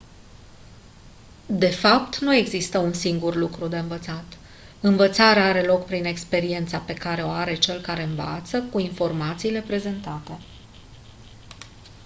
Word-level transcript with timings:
de 1.47 1.69
fapt 1.69 2.17
nu 2.21 2.35
există 2.35 2.77
un 2.77 2.93
singur 2.93 3.35
lucru 3.35 3.67
de 3.67 3.77
învățat 3.77 4.25
învățarea 4.81 5.45
are 5.47 5.63
loc 5.65 5.85
prin 5.85 6.05
experiența 6.05 6.79
pe 6.79 6.93
care 6.93 7.23
o 7.23 7.29
are 7.29 7.55
cel 7.55 7.81
care 7.81 8.03
învață 8.03 8.61
cu 8.71 8.79
informațiile 8.79 9.61
prezentate 9.61 10.37